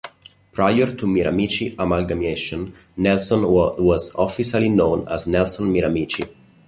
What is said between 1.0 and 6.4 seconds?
Miramichi amalgamation, Nelson was officially known as Nelson-Miramichi.